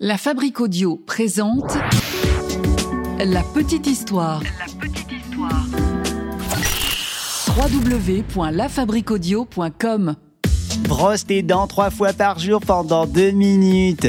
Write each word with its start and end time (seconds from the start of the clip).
La 0.00 0.18
Fabrique 0.18 0.60
Audio 0.60 1.00
présente 1.06 1.78
La 3.20 3.42
Petite 3.54 3.86
Histoire. 3.86 4.42
La 4.42 4.66
petite 4.80 5.12
histoire. 5.12 5.64
www.lafabriqueaudio.com 7.56 10.16
Brosse 10.88 11.26
tes 11.26 11.42
dents 11.42 11.68
trois 11.68 11.90
fois 11.90 12.12
par 12.12 12.40
jour 12.40 12.60
pendant 12.60 13.06
deux 13.06 13.30
minutes. 13.30 14.08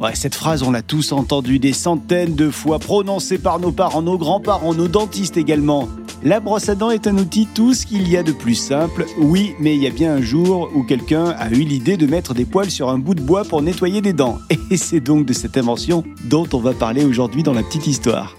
Ouais, 0.00 0.16
cette 0.16 0.34
phrase, 0.34 0.64
on 0.64 0.72
l'a 0.72 0.82
tous 0.82 1.12
entendue 1.12 1.60
des 1.60 1.72
centaines 1.72 2.34
de 2.34 2.50
fois, 2.50 2.80
prononcée 2.80 3.38
par 3.38 3.60
nos 3.60 3.70
parents, 3.70 4.02
nos 4.02 4.18
grands-parents, 4.18 4.74
nos 4.74 4.88
dentistes 4.88 5.36
également. 5.36 5.88
La 6.24 6.38
brosse 6.38 6.68
à 6.68 6.76
dents 6.76 6.92
est 6.92 7.08
un 7.08 7.18
outil 7.18 7.48
tout 7.52 7.74
ce 7.74 7.84
qu'il 7.84 8.08
y 8.08 8.16
a 8.16 8.22
de 8.22 8.30
plus 8.30 8.54
simple. 8.54 9.06
Oui, 9.18 9.56
mais 9.58 9.74
il 9.74 9.82
y 9.82 9.88
a 9.88 9.90
bien 9.90 10.14
un 10.14 10.22
jour 10.22 10.70
où 10.72 10.84
quelqu'un 10.84 11.30
a 11.30 11.50
eu 11.50 11.64
l'idée 11.64 11.96
de 11.96 12.06
mettre 12.06 12.32
des 12.32 12.44
poils 12.44 12.70
sur 12.70 12.90
un 12.90 12.98
bout 12.98 13.16
de 13.16 13.20
bois 13.20 13.44
pour 13.44 13.60
nettoyer 13.60 14.00
des 14.00 14.12
dents. 14.12 14.38
Et 14.70 14.76
c'est 14.76 15.00
donc 15.00 15.26
de 15.26 15.32
cette 15.32 15.56
invention 15.56 16.04
dont 16.26 16.46
on 16.52 16.60
va 16.60 16.74
parler 16.74 17.04
aujourd'hui 17.04 17.42
dans 17.42 17.52
la 17.52 17.64
petite 17.64 17.88
histoire. 17.88 18.36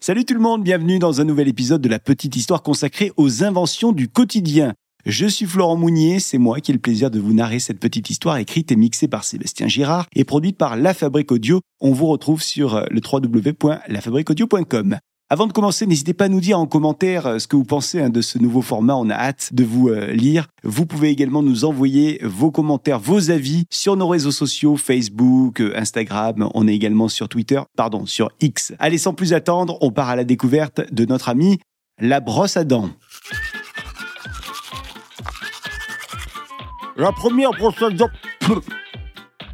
Salut 0.00 0.24
tout 0.24 0.34
le 0.34 0.40
monde, 0.40 0.62
bienvenue 0.62 0.98
dans 0.98 1.20
un 1.20 1.24
nouvel 1.24 1.48
épisode 1.48 1.82
de 1.82 1.88
la 1.90 1.98
petite 1.98 2.34
histoire 2.36 2.62
consacrée 2.62 3.12
aux 3.18 3.44
inventions 3.44 3.92
du 3.92 4.08
quotidien. 4.08 4.72
Je 5.06 5.26
suis 5.26 5.44
Florent 5.44 5.76
Mounier, 5.76 6.18
c'est 6.18 6.38
moi 6.38 6.60
qui 6.60 6.70
ai 6.70 6.74
le 6.74 6.80
plaisir 6.80 7.10
de 7.10 7.20
vous 7.20 7.34
narrer 7.34 7.58
cette 7.58 7.78
petite 7.78 8.08
histoire 8.08 8.38
écrite 8.38 8.72
et 8.72 8.76
mixée 8.76 9.06
par 9.06 9.22
Sébastien 9.22 9.68
Girard 9.68 10.06
et 10.14 10.24
produite 10.24 10.56
par 10.56 10.76
La 10.76 10.94
Fabrique 10.94 11.30
Audio. 11.30 11.60
On 11.82 11.92
vous 11.92 12.06
retrouve 12.06 12.42
sur 12.42 12.74
euh, 12.74 12.86
le 12.90 13.02
www.lafabriqueaudio.com. 13.04 14.96
Avant 15.28 15.46
de 15.46 15.52
commencer, 15.52 15.86
n'hésitez 15.86 16.14
pas 16.14 16.24
à 16.24 16.28
nous 16.28 16.40
dire 16.40 16.58
en 16.58 16.64
commentaire 16.64 17.26
euh, 17.26 17.38
ce 17.38 17.46
que 17.46 17.54
vous 17.54 17.66
pensez 17.66 18.00
hein, 18.00 18.08
de 18.08 18.22
ce 18.22 18.38
nouveau 18.38 18.62
format. 18.62 18.96
On 18.96 19.10
a 19.10 19.14
hâte 19.14 19.50
de 19.52 19.62
vous 19.62 19.90
euh, 19.90 20.10
lire. 20.12 20.46
Vous 20.62 20.86
pouvez 20.86 21.10
également 21.10 21.42
nous 21.42 21.66
envoyer 21.66 22.18
vos 22.22 22.50
commentaires, 22.50 22.98
vos 22.98 23.30
avis 23.30 23.66
sur 23.70 23.98
nos 23.98 24.08
réseaux 24.08 24.30
sociaux, 24.30 24.78
Facebook, 24.78 25.60
Instagram. 25.60 26.48
On 26.54 26.66
est 26.66 26.74
également 26.74 27.08
sur 27.08 27.28
Twitter, 27.28 27.60
pardon, 27.76 28.06
sur 28.06 28.30
X. 28.40 28.72
Allez, 28.78 28.96
sans 28.96 29.12
plus 29.12 29.34
attendre, 29.34 29.76
on 29.82 29.90
part 29.90 30.08
à 30.08 30.16
la 30.16 30.24
découverte 30.24 30.80
de 30.90 31.04
notre 31.04 31.28
ami 31.28 31.58
la 32.00 32.20
brosse 32.20 32.56
à 32.56 32.64
dents. 32.64 32.90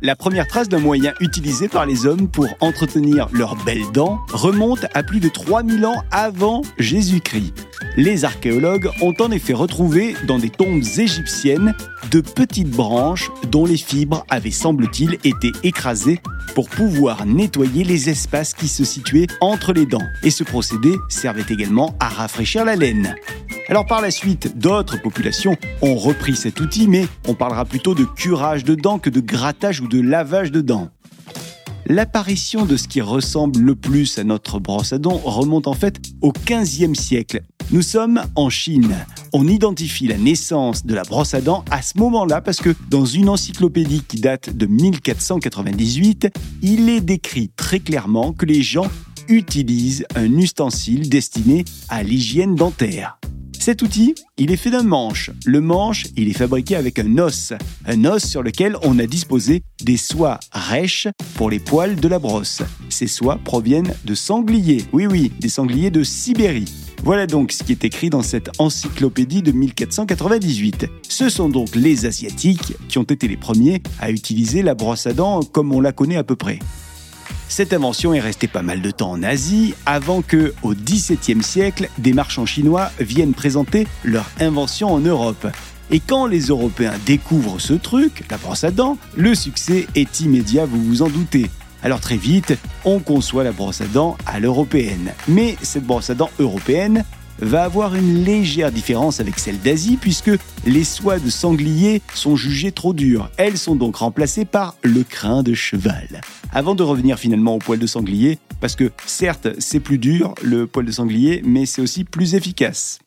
La 0.03 0.15
première 0.15 0.47
trace 0.47 0.69
d'un 0.69 0.79
moyen 0.79 1.15
utilisé 1.21 1.69
par 1.69 1.87
les 1.87 2.05
hommes 2.05 2.29
pour 2.29 2.49
entretenir 2.61 3.29
leurs 3.33 3.57
belles 3.65 3.91
dents 3.93 4.19
remonte 4.31 4.85
à 4.93 5.03
plus 5.03 5.21
de 5.21 5.29
3000 5.29 5.87
ans 5.87 6.03
avant 6.11 6.61
Jésus-Christ. 6.79 7.67
Les 7.97 8.25
archéologues 8.25 8.91
ont 9.01 9.15
en 9.21 9.31
effet 9.31 9.55
retrouvé 9.55 10.15
dans 10.27 10.39
des 10.39 10.51
tombes 10.51 10.83
égyptiennes 10.99 11.75
de 12.11 12.21
petites 12.21 12.71
branches 12.71 13.31
dont 13.51 13.65
les 13.65 13.79
fibres 13.79 14.25
avaient 14.29 14.51
semble-t-il 14.51 15.15
été 15.25 15.51
écrasées 15.63 16.21
pour 16.55 16.69
pouvoir 16.69 17.25
nettoyer 17.25 17.85
les 17.85 18.11
espaces 18.11 18.53
qui 18.53 18.69
se 18.69 18.85
situaient 18.85 19.29
entre 19.41 19.73
les 19.73 19.87
dents. 19.87 20.07
Et 20.23 20.31
ce 20.31 20.45
procédé 20.45 20.93
servait 21.09 21.47
également 21.49 21.97
à 22.01 22.09
rafraîchir 22.09 22.65
la 22.65 22.77
laine. 22.77 23.15
Alors 23.71 23.87
par 23.87 24.01
la 24.01 24.11
suite, 24.11 24.59
d'autres 24.59 25.01
populations 25.01 25.57
ont 25.81 25.95
repris 25.95 26.35
cet 26.35 26.59
outil, 26.61 26.89
mais 26.89 27.07
on 27.29 27.35
parlera 27.35 27.65
plutôt 27.65 27.95
de 27.95 28.03
curage 28.03 28.65
de 28.65 28.75
dents 28.75 28.99
que 28.99 29.11
de 29.11 29.21
grattage 29.21 29.81
ou 29.81 29.87
de 29.87 30.01
lavage 30.01 30.51
de 30.51 30.61
dents. 30.61 30.89
L'apparition 31.87 32.67
de 32.67 32.77
ce 32.77 32.89
qui 32.89 33.01
ressemble 33.01 33.61
le 33.61 33.77
plus 33.77 34.19
à 34.19 34.25
notre 34.25 34.59
brosse 34.59 34.93
à 34.93 34.99
dents 34.99 35.21
remonte 35.25 35.69
en 35.69 35.75
fait 35.75 36.01
au 36.21 36.33
15e 36.33 36.97
siècle. 36.97 37.43
Nous 37.71 37.83
sommes 37.83 38.21
en 38.35 38.51
Chine. 38.51 39.07
On 39.33 39.47
identifie 39.47 40.09
la 40.09 40.19
naissance 40.19 40.85
de 40.85 40.93
la 40.93 41.05
brosse 41.05 41.35
à 41.35 41.41
dents 41.41 41.65
à 41.71 41.81
ce 41.81 41.97
moment-là 41.99 42.41
parce 42.41 42.59
que 42.59 42.75
dans 42.89 43.05
une 43.05 43.29
encyclopédie 43.29 44.03
qui 44.03 44.21
date 44.21 44.51
de 44.51 44.67
1498, 44.67 46.29
il 46.63 46.89
est 46.89 47.01
décrit 47.01 47.51
très 47.51 47.79
clairement 47.79 48.33
que 48.33 48.47
les 48.47 48.63
gens 48.63 48.89
utilisent 49.29 50.05
un 50.17 50.37
ustensile 50.39 51.09
destiné 51.09 51.65
à 51.89 52.03
l'hygiène 52.03 52.57
dentaire. 52.57 53.20
Cet 53.61 53.83
outil, 53.83 54.15
il 54.39 54.51
est 54.53 54.57
fait 54.57 54.71
d'un 54.71 54.83
manche. 54.83 55.31
Le 55.45 55.61
manche, 55.61 56.07
il 56.17 56.31
est 56.31 56.33
fabriqué 56.33 56.77
avec 56.77 56.99
un 56.99 57.19
os. 57.19 57.53
Un 57.85 58.07
os 58.07 58.25
sur 58.25 58.43
lequel 58.43 58.75
on 58.83 58.99
a 58.99 59.05
disposé 59.05 59.63
des 59.83 59.99
soies 59.99 60.41
rêches 60.51 61.09
pour 61.35 61.51
les 61.51 61.59
poils 61.59 61.97
de 61.97 62.09
la 62.09 62.19
brosse. 62.19 62.63
Ces 62.89 63.07
soies 63.07 63.39
proviennent 63.45 63.95
de 64.07 64.15
sangliers. 64.15 64.87
Oui, 64.95 65.07
oui, 65.07 65.31
des 65.41 65.51
sangliers 65.51 65.91
de 65.91 66.03
Sibérie. 66.03 66.73
Voilà 67.05 67.27
donc 67.27 67.53
ce 67.53 67.63
qui 67.63 67.73
est 67.73 67.85
écrit 67.85 68.09
dans 68.09 68.23
cette 68.23 68.51
encyclopédie 68.59 69.43
de 69.43 69.53
1498. 69.53 70.87
Ce 71.07 71.29
sont 71.29 71.51
donc 71.51 71.77
les 71.77 72.07
Asiatiques 72.07 72.73
qui 72.89 72.97
ont 72.97 73.03
été 73.03 73.29
les 73.29 73.37
premiers 73.37 73.83
à 74.01 74.11
utiliser 74.11 74.63
la 74.63 74.75
brosse 74.75 75.07
à 75.07 75.13
dents 75.13 75.43
comme 75.43 75.75
on 75.75 75.83
la 75.83 75.93
connaît 75.93 76.17
à 76.17 76.25
peu 76.25 76.35
près. 76.35 76.61
Cette 77.51 77.73
invention 77.73 78.15
est 78.15 78.21
restée 78.21 78.47
pas 78.47 78.63
mal 78.63 78.81
de 78.81 78.93
temps 78.93 79.11
en 79.11 79.25
Asie 79.25 79.75
avant 79.85 80.23
que, 80.23 80.55
au 80.63 80.73
XVIIe 80.73 81.43
siècle, 81.43 81.89
des 81.99 82.13
marchands 82.13 82.47
chinois 82.47 82.93
viennent 83.01 83.35
présenter 83.35 83.89
leur 84.05 84.31
invention 84.39 84.93
en 84.93 85.01
Europe. 85.01 85.49
Et 85.91 85.99
quand 85.99 86.27
les 86.27 86.43
Européens 86.43 86.95
découvrent 87.05 87.61
ce 87.61 87.73
truc, 87.73 88.23
la 88.31 88.37
brosse 88.37 88.63
à 88.63 88.71
dents, 88.71 88.99
le 89.17 89.35
succès 89.35 89.89
est 89.97 90.21
immédiat, 90.21 90.65
vous 90.65 90.81
vous 90.81 91.03
en 91.03 91.09
doutez. 91.09 91.51
Alors 91.83 91.99
très 91.99 92.17
vite, 92.17 92.57
on 92.85 93.01
conçoit 93.01 93.43
la 93.43 93.51
brosse 93.51 93.81
à 93.81 93.87
dents 93.87 94.17
à 94.27 94.39
l'européenne. 94.39 95.11
Mais 95.27 95.57
cette 95.61 95.85
brosse 95.85 96.11
à 96.11 96.15
dents 96.15 96.31
européenne 96.39 97.05
va 97.41 97.65
avoir 97.65 97.95
une 97.95 98.25
légère 98.25 98.71
différence 98.71 99.21
avec 99.21 99.39
celle 99.39 99.59
d'Asie 99.61 99.97
puisque 99.97 100.31
les 100.67 100.85
soies 100.85 101.19
de 101.19 101.31
sanglier 101.31 102.03
sont 102.15 102.37
jugées 102.37 102.73
trop 102.73 102.93
dures. 102.93 103.31
Elles 103.37 103.59
sont 103.59 103.77
donc 103.77 103.97
remplacées 103.97 104.45
par 104.45 104.77
le 104.83 105.03
crin 105.03 105.43
de 105.43 105.55
cheval. 105.55 106.21
Avant 106.53 106.75
de 106.75 106.83
revenir 106.83 107.19
finalement 107.19 107.55
au 107.55 107.59
poil 107.59 107.79
de 107.79 107.87
sanglier, 107.87 108.39
parce 108.61 108.77
que 108.77 108.91
certes 109.07 109.49
c'est 109.59 109.81
plus 109.81 109.99
dur 109.99 110.35
le 110.43 110.67
poil 110.67 110.87
de 110.87 110.93
sanglier, 110.93 111.43
mais 111.45 111.67
c'est 111.67 111.83
aussi 111.83 112.05
plus 112.05 112.35
efficace. 112.35 112.99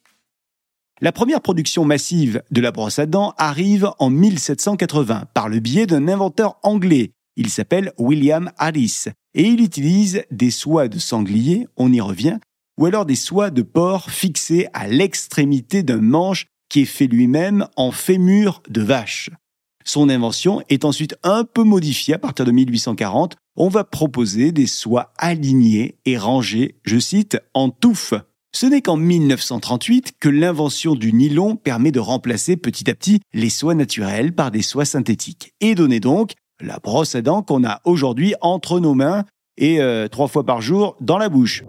La 1.01 1.11
première 1.11 1.41
production 1.41 1.83
massive 1.83 2.43
de 2.51 2.61
la 2.61 2.71
brosse 2.71 2.99
à 2.99 3.05
dents 3.05 3.33
arrive 3.37 3.89
en 3.99 4.09
1780 4.09 5.25
par 5.33 5.49
le 5.49 5.59
biais 5.59 5.85
d'un 5.85 6.07
inventeur 6.07 6.57
anglais. 6.63 7.11
Il 7.35 7.49
s'appelle 7.49 7.91
William 7.97 8.51
Harris 8.57 9.05
et 9.33 9.43
il 9.43 9.61
utilise 9.61 10.23
des 10.31 10.51
soies 10.51 10.87
de 10.87 10.99
sanglier, 10.99 11.67
on 11.77 11.91
y 11.91 11.99
revient, 11.99 12.37
ou 12.79 12.85
alors 12.85 13.05
des 13.05 13.15
soies 13.15 13.49
de 13.49 13.61
porc 13.61 14.09
fixées 14.09 14.67
à 14.73 14.87
l'extrémité 14.87 15.83
d'un 15.83 16.01
manche 16.01 16.47
qui 16.69 16.81
est 16.81 16.85
fait 16.85 17.07
lui-même 17.07 17.67
en 17.75 17.91
fémur 17.91 18.63
de 18.69 18.81
vache. 18.81 19.29
Son 19.85 20.09
invention 20.09 20.61
est 20.69 20.85
ensuite 20.85 21.15
un 21.23 21.43
peu 21.43 21.63
modifiée 21.63 22.13
à 22.13 22.17
partir 22.19 22.45
de 22.45 22.51
1840. 22.51 23.35
On 23.55 23.67
va 23.69 23.83
proposer 23.83 24.51
des 24.51 24.65
soies 24.65 25.13
alignées 25.17 25.95
et 26.05 26.17
rangées, 26.17 26.75
je 26.83 26.97
cite, 26.97 27.37
en 27.53 27.69
touffe. 27.69 28.13
Ce 28.55 28.65
n'est 28.65 28.81
qu'en 28.81 28.97
1938 28.97 30.13
que 30.19 30.29
l'invention 30.29 30.95
du 30.95 31.11
nylon 31.11 31.55
permet 31.55 31.91
de 31.91 31.99
remplacer 31.99 32.55
petit 32.55 32.89
à 32.89 32.95
petit 32.95 33.19
les 33.33 33.49
soies 33.49 33.75
naturelles 33.75 34.33
par 34.33 34.51
des 34.51 34.61
soies 34.61 34.85
synthétiques 34.85 35.53
et 35.59 35.75
donner 35.75 35.99
donc 35.99 36.33
la 36.61 36.77
brosse 36.77 37.15
à 37.15 37.21
dents 37.21 37.41
qu'on 37.41 37.63
a 37.63 37.81
aujourd'hui 37.83 38.35
entre 38.41 38.79
nos 38.79 38.93
mains 38.93 39.25
et 39.57 39.81
euh, 39.81 40.07
trois 40.07 40.27
fois 40.27 40.45
par 40.45 40.61
jour 40.61 40.95
dans 41.01 41.17
la 41.17 41.29
bouche. 41.29 41.63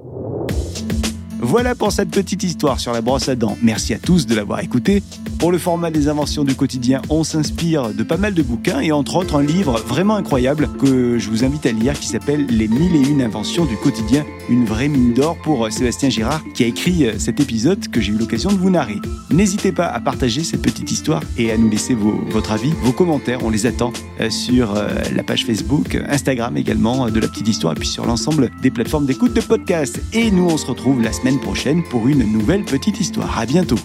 Voilà 1.46 1.74
pour 1.74 1.92
cette 1.92 2.08
petite 2.08 2.42
histoire 2.42 2.80
sur 2.80 2.94
la 2.94 3.02
brosse 3.02 3.28
à 3.28 3.36
dents. 3.36 3.58
Merci 3.62 3.92
à 3.92 3.98
tous 3.98 4.24
de 4.24 4.34
l'avoir 4.34 4.60
écouté. 4.60 5.02
Pour 5.38 5.52
le 5.52 5.58
format 5.58 5.90
des 5.90 6.08
inventions 6.08 6.42
du 6.42 6.54
quotidien, 6.54 7.02
on 7.10 7.22
s'inspire 7.22 7.92
de 7.92 8.02
pas 8.02 8.16
mal 8.16 8.32
de 8.32 8.42
bouquins 8.42 8.80
et 8.80 8.92
entre 8.92 9.16
autres 9.16 9.36
un 9.36 9.42
livre 9.42 9.78
vraiment 9.78 10.16
incroyable 10.16 10.70
que 10.80 11.18
je 11.18 11.28
vous 11.28 11.44
invite 11.44 11.66
à 11.66 11.72
lire 11.72 12.00
qui 12.00 12.08
s'appelle 12.08 12.46
Les 12.46 12.66
mille 12.66 12.96
et 12.96 13.06
une 13.06 13.20
inventions 13.20 13.66
du 13.66 13.76
quotidien. 13.76 14.24
Une 14.48 14.64
vraie 14.64 14.88
mine 14.88 15.12
d'or 15.12 15.36
pour 15.42 15.70
Sébastien 15.70 16.08
Girard 16.08 16.42
qui 16.54 16.64
a 16.64 16.66
écrit 16.66 17.04
euh, 17.04 17.18
cet 17.18 17.40
épisode 17.40 17.88
que 17.88 18.00
j'ai 18.00 18.12
eu 18.12 18.16
l'occasion 18.16 18.50
de 18.50 18.56
vous 18.56 18.70
narrer. 18.70 18.96
N'hésitez 19.30 19.72
pas 19.72 19.86
à 19.86 20.00
partager 20.00 20.44
cette 20.44 20.62
petite 20.62 20.90
histoire 20.90 21.22
et 21.36 21.52
à 21.52 21.58
nous 21.58 21.68
laisser 21.68 21.94
votre 21.94 22.52
avis, 22.52 22.72
vos 22.82 22.92
commentaires. 22.92 23.40
On 23.44 23.50
les 23.50 23.66
attend 23.66 23.92
euh, 24.20 24.30
sur 24.30 24.74
euh, 24.74 24.88
la 25.14 25.22
page 25.22 25.44
Facebook, 25.44 25.98
Instagram 26.08 26.56
également 26.56 27.10
de 27.10 27.20
la 27.20 27.28
petite 27.28 27.48
histoire 27.48 27.74
et 27.74 27.76
puis 27.76 27.88
sur 27.88 28.06
l'ensemble 28.06 28.50
des 28.62 28.70
plateformes 28.70 29.04
d'écoute 29.04 29.34
de 29.34 29.42
podcast. 29.42 30.00
Et 30.14 30.30
nous, 30.30 30.46
on 30.46 30.56
se 30.56 30.66
retrouve 30.66 31.02
la 31.02 31.12
semaine 31.12 31.33
prochaine 31.40 31.82
pour 31.84 32.08
une 32.08 32.24
nouvelle 32.24 32.64
petite 32.64 33.00
histoire. 33.00 33.38
À 33.38 33.46
bientôt. 33.46 33.78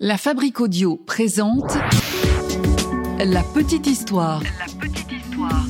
La 0.00 0.18
Fabrique 0.18 0.60
Audio 0.60 0.96
présente 0.96 1.76
La 3.18 3.42
Petite 3.42 3.86
Histoire. 3.86 4.42
La 4.58 4.66
petite 4.80 5.12
histoire. 5.12 5.66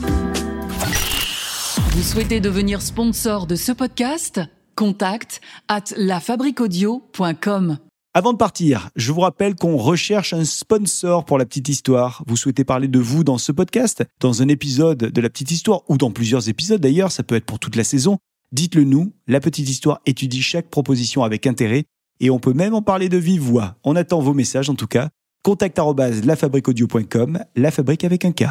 Vous 1.92 2.02
souhaitez 2.02 2.40
devenir 2.40 2.82
sponsor 2.82 3.46
de 3.46 3.54
ce 3.54 3.70
podcast? 3.70 4.40
Contact 4.74 5.40
at 5.68 5.84
lafabriqueaudio.com. 5.96 7.78
Avant 8.16 8.32
de 8.32 8.38
partir, 8.38 8.90
je 8.94 9.12
vous 9.12 9.20
rappelle 9.20 9.56
qu'on 9.56 9.76
recherche 9.76 10.32
un 10.32 10.44
sponsor 10.44 11.24
pour 11.24 11.36
la 11.36 11.44
petite 11.44 11.68
histoire. 11.68 12.22
Vous 12.26 12.36
souhaitez 12.36 12.64
parler 12.64 12.88
de 12.88 13.00
vous 13.00 13.24
dans 13.24 13.38
ce 13.38 13.52
podcast, 13.52 14.04
dans 14.20 14.40
un 14.40 14.48
épisode 14.48 14.98
de 14.98 15.20
la 15.20 15.28
petite 15.28 15.50
histoire 15.50 15.82
ou 15.88 15.98
dans 15.98 16.12
plusieurs 16.12 16.48
épisodes 16.48 16.80
d'ailleurs, 16.80 17.10
ça 17.10 17.24
peut 17.24 17.34
être 17.34 17.44
pour 17.44 17.58
toute 17.58 17.76
la 17.76 17.84
saison. 17.84 18.18
Dites-le 18.52 18.84
nous, 18.84 19.12
la 19.26 19.40
petite 19.40 19.68
histoire 19.68 20.00
étudie 20.06 20.42
chaque 20.42 20.70
proposition 20.70 21.24
avec 21.24 21.46
intérêt 21.46 21.84
et 22.20 22.30
on 22.30 22.38
peut 22.38 22.52
même 22.52 22.74
en 22.74 22.82
parler 22.82 23.08
de 23.08 23.18
vive 23.18 23.42
voix. 23.42 23.76
On 23.84 23.96
attend 23.96 24.20
vos 24.20 24.34
messages 24.34 24.70
en 24.70 24.74
tout 24.74 24.86
cas. 24.86 25.08
Contact 25.42 25.78
lafabriqueaudio.com, 25.78 27.44
la 27.56 27.70
fabrique 27.70 28.04
avec 28.04 28.24
un 28.24 28.32
K. 28.32 28.44